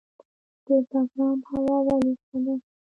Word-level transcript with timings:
د 0.65 0.67
بګرام 0.89 1.39
هوا 1.49 1.77
ولې 1.87 2.13
ښه 2.25 2.37
ده؟ 2.45 2.55